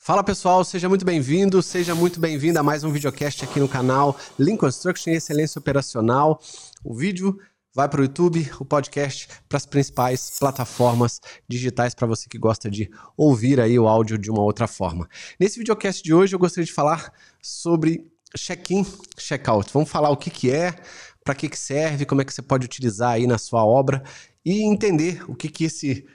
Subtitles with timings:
[0.00, 4.16] Fala pessoal, seja muito bem-vindo, seja muito bem-vindo a mais um videocast aqui no canal
[4.38, 6.40] Lean Construction Excelência Operacional.
[6.82, 7.38] O vídeo
[7.74, 12.70] vai para o YouTube, o podcast para as principais plataformas digitais para você que gosta
[12.70, 15.06] de ouvir aí o áudio de uma outra forma.
[15.38, 17.12] Nesse videocast de hoje eu gostaria de falar
[17.42, 18.86] sobre check-in,
[19.18, 19.70] check-out.
[19.74, 20.74] Vamos falar o que, que é,
[21.22, 24.02] para que, que serve, como é que você pode utilizar aí na sua obra
[24.44, 26.06] e entender o que, que esse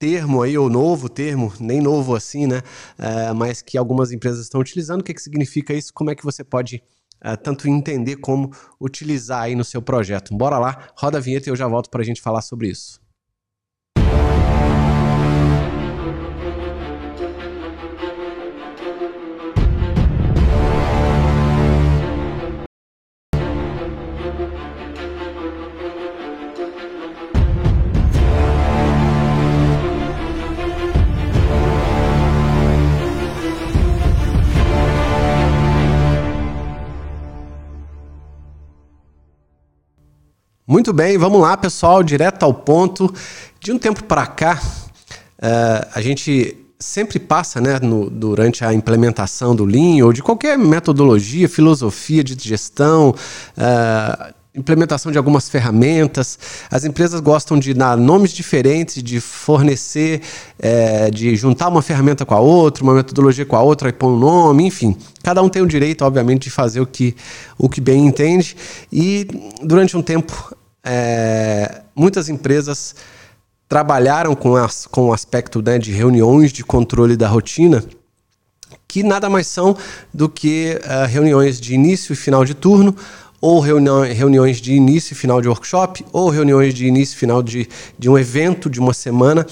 [0.00, 2.62] termo aí, ou novo termo, nem novo assim, né?
[2.98, 5.02] É, mas que algumas empresas estão utilizando.
[5.02, 5.92] O que, que significa isso?
[5.92, 6.82] Como é que você pode
[7.20, 10.34] é, tanto entender como utilizar aí no seu projeto?
[10.34, 12.98] Bora lá, roda a vinheta e eu já volto para a gente falar sobre isso.
[40.80, 43.12] Muito bem, vamos lá, pessoal, direto ao ponto.
[43.60, 49.54] De um tempo para cá, uh, a gente sempre passa, né, no, durante a implementação
[49.54, 56.38] do Lean ou de qualquer metodologia, filosofia de gestão, uh, implementação de algumas ferramentas.
[56.70, 60.22] As empresas gostam de dar nomes diferentes, de fornecer,
[60.58, 64.08] é, de juntar uma ferramenta com a outra, uma metodologia com a outra e pôr
[64.08, 64.96] um nome, enfim.
[65.22, 67.14] Cada um tem o direito, obviamente, de fazer o que,
[67.58, 68.56] o que bem entende.
[68.90, 69.28] E
[69.62, 72.94] durante um tempo é, muitas empresas
[73.68, 77.84] trabalharam com, as, com o aspecto né, de reuniões de controle da rotina,
[78.88, 79.76] que nada mais são
[80.12, 82.96] do que uh, reuniões de início e final de turno,
[83.40, 87.68] ou reuniões de início e final de workshop, ou reuniões de início e final de,
[87.98, 89.46] de um evento de uma semana.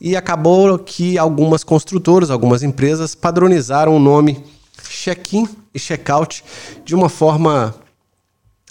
[0.00, 4.44] E acabou que algumas construtoras, algumas empresas padronizaram o nome
[4.88, 6.44] check-in e check-out
[6.84, 7.74] de uma forma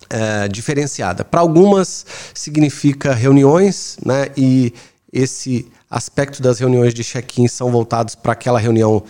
[0.09, 1.23] é, diferenciada.
[1.23, 4.27] Para algumas significa reuniões, né?
[4.35, 4.73] E
[5.11, 9.03] esse aspecto das reuniões de check-in são voltados para aquela reunião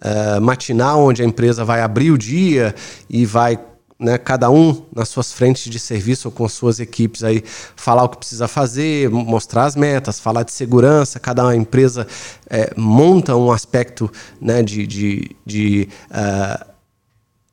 [0.00, 2.74] é, matinal, onde a empresa vai abrir o dia
[3.08, 3.58] e vai
[3.98, 7.42] né, cada um nas suas frentes de serviço ou com suas equipes aí
[7.74, 11.18] falar o que precisa fazer, mostrar as metas, falar de segurança.
[11.18, 12.06] Cada empresa
[12.48, 16.75] é, monta um aspecto né, de, de, de uh,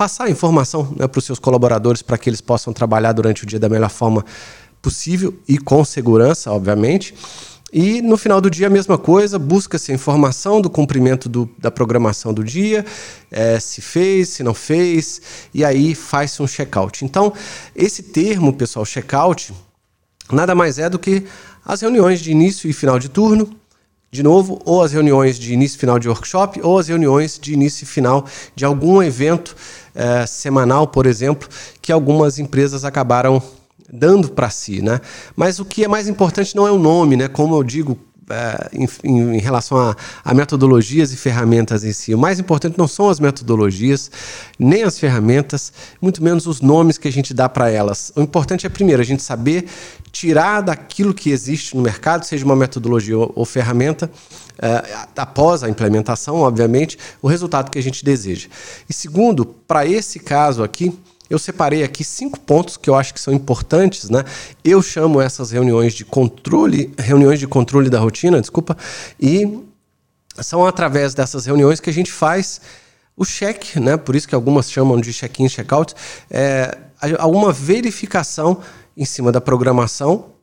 [0.04, 3.58] passar informação né, para os seus colaboradores para que eles possam trabalhar durante o dia
[3.58, 4.26] da melhor forma
[4.82, 7.16] possível e com segurança, obviamente.
[7.72, 11.72] E no final do dia, a mesma coisa, busca-se a informação do cumprimento do, da
[11.72, 12.86] programação do dia,
[13.32, 15.22] é, se fez, se não fez,
[15.54, 17.06] e aí faz-se um check-out.
[17.06, 17.32] Então,
[17.74, 19.54] esse termo, pessoal, check-out,
[20.30, 21.24] nada mais é do que
[21.64, 23.56] as reuniões de início e final de turno,
[24.14, 27.52] de novo, ou as reuniões de início e final de workshop, ou as reuniões de
[27.52, 28.24] início e final
[28.56, 29.56] de algum evento
[29.96, 31.50] é, semanal, por exemplo,
[31.82, 33.42] que algumas empresas acabaram
[33.92, 35.02] dando para si, né?
[35.36, 37.28] Mas o que é mais importante não é o nome, né?
[37.28, 37.98] Como eu digo
[38.30, 42.14] é, em, em, relação a, a, metodologias e ferramentas em si.
[42.14, 44.12] O mais importante não são as metodologias,
[44.60, 48.14] nem as ferramentas, muito menos os nomes que a gente dá para elas.
[48.16, 49.66] O importante é, primeiro, a gente saber
[50.14, 54.10] tirar daquilo que existe no mercado, seja uma metodologia ou, ferramenta,
[54.62, 58.48] é, após a implementação, obviamente, o resultado que a gente deseja.
[58.88, 60.98] E segundo, para esse caso aqui,
[61.28, 64.24] eu separei aqui cinco pontos que eu acho que são importantes, né?
[64.64, 68.78] Eu chamo essas reuniões de controle, reuniões de controle da rotina, desculpa,
[69.20, 69.64] e
[70.42, 72.62] são através dessas reuniões que a gente faz
[73.18, 73.98] o check, né?
[73.98, 75.96] Por isso que algumas chamam de check-in, check-out,
[76.30, 76.78] é,
[77.18, 78.62] alguma verificação
[78.96, 80.34] em cima da programação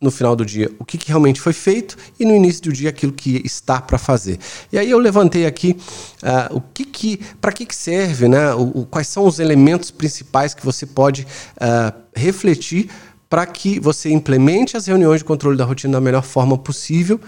[0.00, 2.88] no final do dia o que, que, realmente foi feito e no início do dia
[2.88, 4.38] aquilo que está para fazer.
[4.72, 5.76] E aí eu levantei aqui
[6.22, 8.54] uh, o que, que para que, que serve, né?
[8.54, 12.88] O, o, quais são os elementos principais que você pode uh, refletir
[13.28, 17.20] para que você implemente as reuniões de controle da rotina da melhor forma possível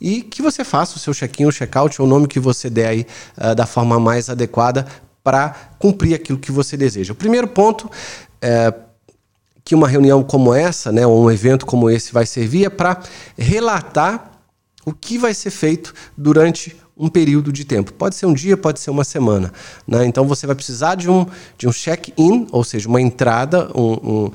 [0.00, 2.88] e que você faça o seu check-in ou check-out, ou o nome que você der
[2.88, 4.86] aí uh, da forma mais adequada
[5.22, 7.12] para cumprir aquilo que você deseja.
[7.12, 7.90] O primeiro ponto
[8.40, 8.72] é
[9.70, 12.98] que uma reunião como essa, né, ou um evento como esse vai servir é para
[13.38, 14.32] relatar
[14.84, 17.92] o que vai ser feito durante um período de tempo.
[17.92, 19.52] Pode ser um dia, pode ser uma semana.
[19.86, 20.06] Né?
[20.06, 21.24] Então você vai precisar de um,
[21.56, 24.32] de um check-in, ou seja, uma entrada, um, um,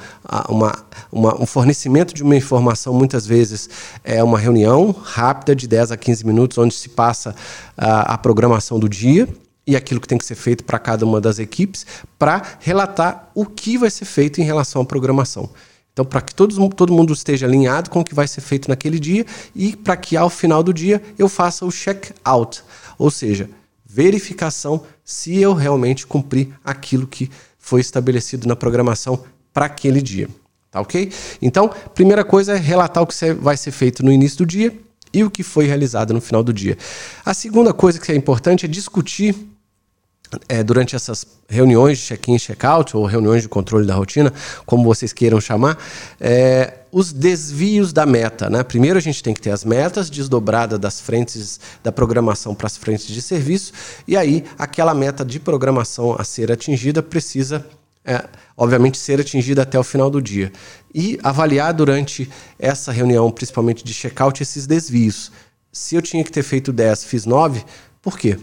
[0.48, 0.74] uma,
[1.12, 3.70] uma, um fornecimento de uma informação, muitas vezes
[4.06, 7.36] é uma reunião rápida de 10 a 15 minutos, onde se passa
[7.76, 9.28] a, a programação do dia
[9.68, 11.86] e aquilo que tem que ser feito para cada uma das equipes,
[12.20, 15.50] para relatar o que vai ser feito em relação à programação.
[15.92, 19.00] Então, para que todos, todo mundo esteja alinhado com o que vai ser feito naquele
[19.00, 19.26] dia
[19.56, 22.62] e para que ao final do dia eu faça o check-out,
[22.98, 23.50] ou seja,
[23.86, 29.24] verificação se eu realmente cumpri aquilo que foi estabelecido na programação
[29.54, 30.28] para aquele dia.
[30.70, 31.10] Tá ok?
[31.42, 34.78] Então, primeira coisa é relatar o que vai ser feito no início do dia
[35.14, 36.78] e o que foi realizado no final do dia.
[37.24, 39.34] A segunda coisa que é importante é discutir
[40.48, 44.34] é, durante essas reuniões de check-in e check-out, ou reuniões de controle da rotina,
[44.66, 45.78] como vocês queiram chamar,
[46.20, 48.50] é, os desvios da meta.
[48.50, 48.64] Né?
[48.64, 52.78] Primeiro a gente tem que ter as metas desdobradas das frentes da programação para as
[52.78, 53.74] frentes de serviço,
[54.08, 57.66] e aí aquela meta de programação a ser atingida precisa
[58.08, 58.24] é,
[58.56, 60.52] obviamente, ser atingida até o final do dia.
[60.94, 62.30] E avaliar durante
[62.60, 65.32] essa reunião, principalmente de check-out, esses desvios.
[65.72, 67.66] Se eu tinha que ter feito 10, fiz 9,
[68.02, 68.38] por quê?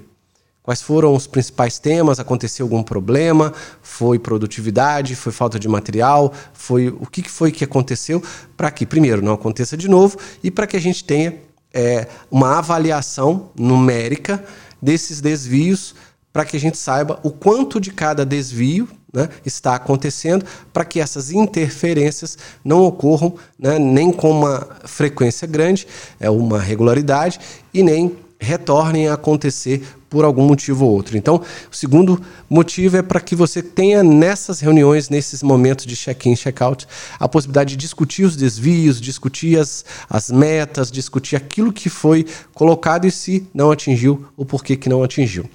[0.62, 2.20] Quais foram os principais temas?
[2.20, 3.52] Aconteceu algum problema?
[3.82, 5.16] Foi produtividade?
[5.16, 6.32] Foi falta de material?
[6.52, 8.22] Foi o que foi que aconteceu
[8.56, 11.36] para que, primeiro, não aconteça de novo e para que a gente tenha
[11.74, 14.44] é, uma avaliação numérica
[14.80, 15.96] desses desvios
[16.32, 21.00] para que a gente saiba o quanto de cada desvio né, está acontecendo para que
[21.00, 25.86] essas interferências não ocorram né, nem com uma frequência grande,
[26.18, 27.38] é uma regularidade,
[27.74, 31.16] e nem retornem a acontecer por algum motivo ou outro.
[31.16, 32.20] Então, o segundo
[32.50, 36.86] motivo é para que você tenha nessas reuniões, nesses momentos de check-in, check-out,
[37.18, 43.06] a possibilidade de discutir os desvios, discutir as, as metas, discutir aquilo que foi colocado
[43.06, 45.48] e se não atingiu, o porquê que não atingiu.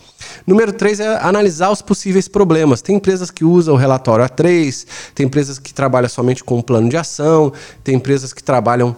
[0.48, 2.82] Número 3 é analisar os possíveis problemas.
[2.82, 6.90] Tem empresas que usam o relatório A3, tem empresas que trabalham somente com um plano
[6.90, 8.96] de ação, tem empresas que trabalham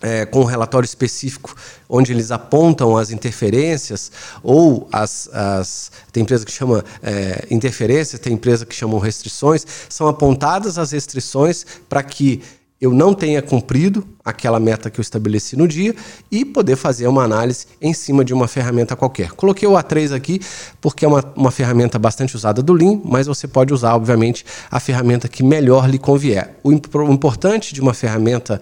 [0.00, 1.54] é, com um relatório específico
[1.88, 4.12] onde eles apontam as interferências
[4.42, 10.06] ou as, as tem empresa que chama é, interferências, tem empresa que chamam restrições, são
[10.08, 12.42] apontadas as restrições para que
[12.80, 15.96] eu não tenha cumprido aquela meta que eu estabeleci no dia
[16.30, 19.32] e poder fazer uma análise em cima de uma ferramenta qualquer.
[19.32, 20.40] Coloquei o A3 aqui
[20.80, 24.78] porque é uma, uma ferramenta bastante usada do Lean, mas você pode usar, obviamente, a
[24.78, 26.56] ferramenta que melhor lhe convier.
[26.62, 28.60] O, o importante de uma ferramenta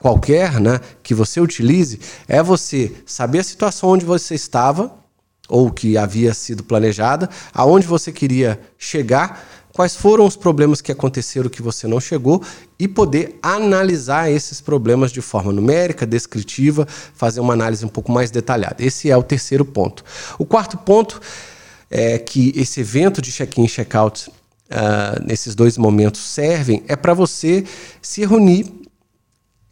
[0.00, 4.98] qualquer né, que você utilize é você saber a situação onde você estava
[5.48, 11.50] ou que havia sido planejada, aonde você queria chegar, quais foram os problemas que aconteceram
[11.50, 12.42] que você não chegou
[12.78, 18.30] e poder analisar esses problemas de forma numérica, descritiva, fazer uma análise um pouco mais
[18.30, 18.76] detalhada.
[18.78, 20.04] Esse é o terceiro ponto.
[20.38, 21.20] O quarto ponto
[21.90, 27.12] é que esse evento de check-in e check-out uh, nesses dois momentos servem é para
[27.12, 27.64] você
[28.00, 28.79] se reunir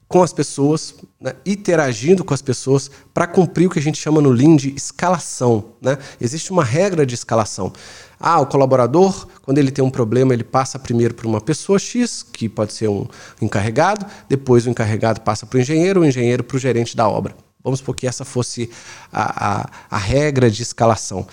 [0.09, 4.23] com as pessoas, né, interagindo com as pessoas para cumprir o que a gente chama
[4.23, 5.73] no Lean de escalação.
[5.83, 5.99] Né?
[6.19, 7.71] Existe uma regra de escalação.
[8.19, 12.23] Ah, o colaborador, quando ele tem um problema, ele passa primeiro para uma pessoa X,
[12.23, 13.07] que pode ser um
[13.41, 17.37] encarregado, depois o encarregado passa para o engenheiro, o engenheiro para o gerente da obra.
[17.63, 18.71] Vamos supor que essa fosse
[19.13, 21.27] a, a, a regra de escalação.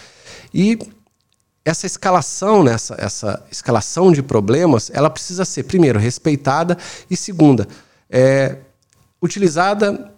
[0.53, 0.77] E
[1.63, 6.77] essa escalação, né, essa, essa escalação de problemas, ela precisa ser, primeiro, respeitada
[7.09, 7.67] e, segunda,
[8.09, 8.57] é,
[9.21, 10.11] utilizada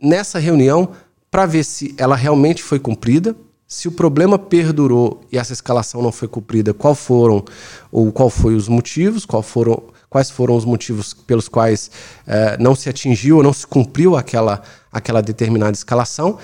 [0.00, 0.90] nessa reunião
[1.30, 3.34] para ver se ela realmente foi cumprida,
[3.66, 7.44] se o problema perdurou e essa escalação não foi cumprida, qual foram
[7.90, 11.90] ou qual foi os motivos, qual foram, quais foram os motivos pelos quais
[12.26, 14.62] é, não se atingiu ou não se cumpriu aquela,
[14.92, 16.38] aquela determinada escalação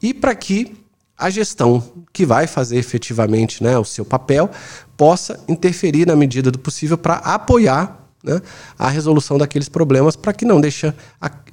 [0.00, 0.76] e para que
[1.18, 1.82] a gestão
[2.12, 4.50] que vai fazer efetivamente né, o seu papel
[4.96, 8.42] possa interferir na medida do possível para apoiar né,
[8.76, 10.94] a resolução daqueles problemas para que não deixa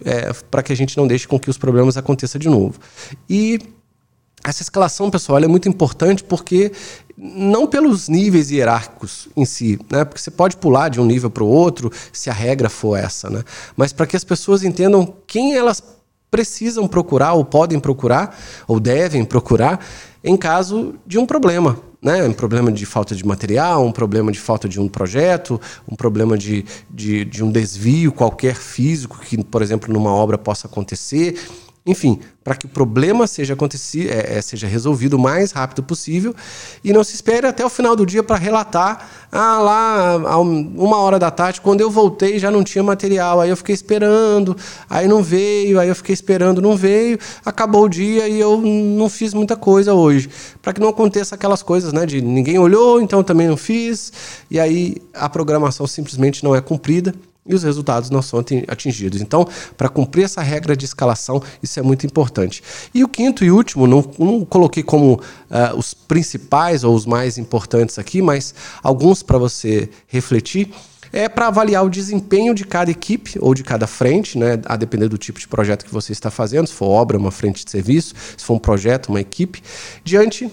[0.04, 2.80] é, para que a gente não deixe com que os problemas aconteçam de novo.
[3.30, 3.60] E
[4.44, 6.72] essa escalação, pessoal, é muito importante porque
[7.18, 10.04] não pelos níveis hierárquicos em si, né?
[10.04, 13.30] Porque você pode pular de um nível para o outro se a regra for essa,
[13.30, 13.44] né?
[13.78, 15.82] Mas para que as pessoas entendam quem elas
[16.30, 18.38] precisam procurar ou podem procurar
[18.68, 19.80] ou devem procurar
[20.24, 22.24] em caso de um problema, né?
[22.24, 26.38] Um problema de falta de material, um problema de falta de um projeto, um problema
[26.38, 31.40] de, de, de um desvio qualquer físico que, por exemplo, numa obra possa acontecer.
[31.86, 33.58] Enfim, para que o problema seja,
[34.10, 36.34] é, é, seja resolvido o mais rápido possível
[36.82, 39.10] e não se espere até o final do dia para relatar.
[39.30, 43.42] Ah, lá, uma hora da tarde, quando eu voltei já não tinha material.
[43.42, 44.56] Aí eu fiquei esperando,
[44.90, 47.20] aí não veio, aí eu fiquei esperando, não veio.
[47.46, 50.30] Acabou o dia e eu não fiz muita coisa hoje.
[50.62, 52.06] Para que não aconteça aquelas coisas, né?
[52.06, 54.14] De ninguém olhou, então também não fiz.
[54.50, 57.14] E aí a programação simplesmente não é cumprida
[57.46, 59.22] e os resultados não são atingidos.
[59.22, 62.64] Então, para cumprir essa regra de escalação, isso é muito importante.
[62.94, 67.38] E o quinto e último, não, não coloquei como uh, os principais ou os mais
[67.38, 70.74] importantes aqui, mas alguns para você refletir,
[71.12, 75.08] é para avaliar o desempenho de cada equipe ou de cada frente, né, a depender
[75.08, 78.16] do tipo de projeto que você está fazendo, se for obra, uma frente de serviço,
[78.36, 79.62] se for um projeto, uma equipe,
[80.04, 80.52] diante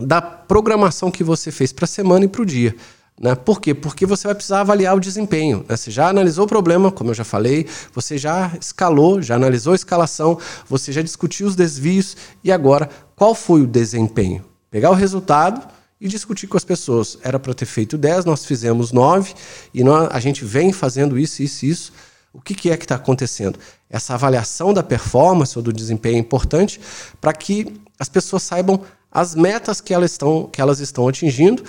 [0.00, 2.74] da programação que você fez para a semana e para o dia.
[3.20, 3.34] Né?
[3.34, 3.74] Por quê?
[3.74, 5.64] Porque você vai precisar avaliar o desempenho.
[5.68, 5.76] Né?
[5.76, 9.76] Você já analisou o problema, como eu já falei, você já escalou, já analisou a
[9.76, 14.44] escalação, você já discutiu os desvios e agora qual foi o desempenho?
[14.70, 15.66] Pegar o resultado
[15.98, 17.18] e discutir com as pessoas.
[17.22, 19.34] Era para ter feito 10, nós fizemos 9
[19.72, 21.92] e nós, a gente vem fazendo isso, isso, isso.
[22.34, 23.58] O que, que é que está acontecendo?
[23.88, 26.78] Essa avaliação da performance ou do desempenho é importante
[27.18, 31.64] para que as pessoas saibam as metas que elas estão, que elas estão atingindo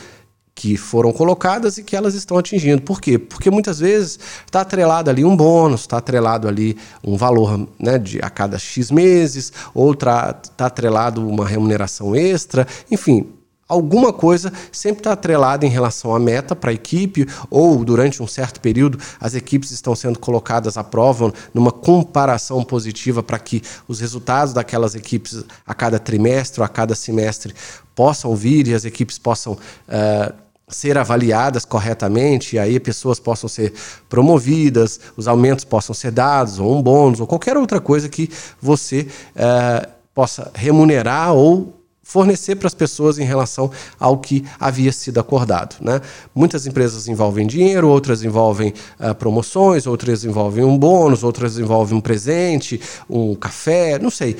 [0.58, 2.82] que foram colocadas e que elas estão atingindo.
[2.82, 3.20] Por quê?
[3.20, 8.20] Porque muitas vezes está atrelado ali um bônus, está atrelado ali um valor né, de
[8.24, 13.28] a cada X meses, ou está atrelado uma remuneração extra, enfim,
[13.70, 18.28] alguma coisa sempre está atrelada em relação à meta para a equipe, ou durante um
[18.28, 24.00] certo período as equipes estão sendo colocadas à prova numa comparação positiva para que os
[24.00, 27.54] resultados daquelas equipes a cada trimestre ou a cada semestre
[27.94, 29.54] possam vir e as equipes possam.
[29.54, 33.74] Uh, ser avaliadas corretamente, e aí pessoas possam ser
[34.10, 38.30] promovidas, os aumentos possam ser dados, ou um bônus, ou qualquer outra coisa que
[38.62, 45.22] você uh, possa remunerar ou fornecer para as pessoas em relação ao que havia sido
[45.22, 45.78] acordado.
[45.82, 46.02] Né?
[46.36, 52.02] Muitas empresas envolvem dinheiro, outras envolvem uh, promoções, outras envolvem um bônus, outras envolvem um
[52.02, 54.36] presente, um café, não sei.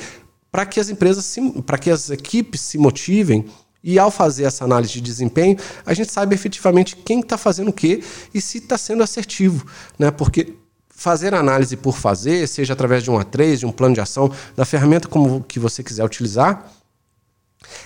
[0.52, 3.46] Para que as empresas, para que as equipes se motivem
[3.82, 5.56] e ao fazer essa análise de desempenho,
[5.86, 8.02] a gente sabe efetivamente quem está fazendo o quê
[8.34, 9.66] e se está sendo assertivo.
[9.98, 10.10] Né?
[10.10, 10.54] Porque
[10.88, 14.64] fazer análise por fazer, seja através de um A3, de um plano de ação, da
[14.64, 16.72] ferramenta como que você quiser utilizar,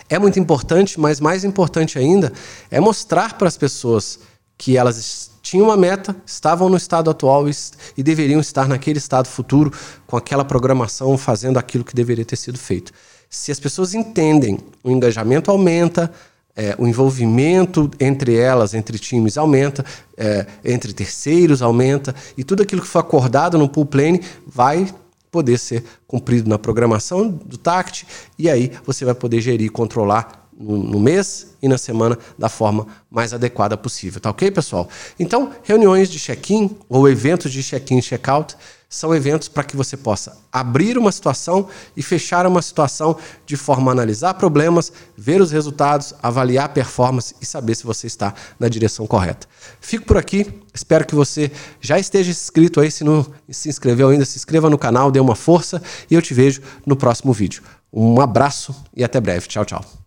[0.09, 2.33] é muito importante, mas mais importante ainda
[2.71, 4.19] é mostrar para as pessoas
[4.57, 7.53] que elas tinham uma meta, estavam no estado atual e,
[7.97, 9.73] e deveriam estar naquele estado futuro,
[10.07, 12.93] com aquela programação, fazendo aquilo que deveria ter sido feito.
[13.35, 16.13] Se as pessoas entendem, o engajamento aumenta,
[16.55, 19.83] é, o envolvimento entre elas, entre times, aumenta,
[20.19, 24.87] é, entre terceiros aumenta, e tudo aquilo que foi acordado no pool plane vai
[25.31, 28.07] poder ser cumprido na programação do TACT,
[28.39, 32.51] e aí você vai poder gerir e controlar no, no mês e na semana da
[32.51, 34.21] forma mais adequada possível.
[34.21, 34.87] Tá ok, pessoal?
[35.19, 38.55] Então, reuniões de check-in ou eventos de check-in e check-out
[38.93, 43.91] são eventos para que você possa abrir uma situação e fechar uma situação de forma
[43.91, 48.69] a analisar problemas, ver os resultados, avaliar a performance e saber se você está na
[48.69, 49.49] direção correta.
[49.81, 54.27] Fico por aqui, espero que você já esteja inscrito aí, se não se inscreveu ainda,
[54.27, 57.63] se inscreva no canal, dê uma força e eu te vejo no próximo vídeo.
[57.91, 59.49] Um abraço e até breve.
[59.49, 60.02] Tchau, tchau.